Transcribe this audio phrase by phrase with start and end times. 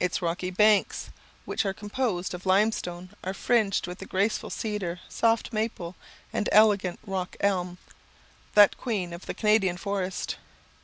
[0.00, 1.10] Its rocky banks,
[1.44, 5.94] which are composed of limestone, are fringed with the graceful cedar, soft maple,
[6.32, 7.78] and elegant rock elm,
[8.54, 10.34] that queen of the Canadian forest.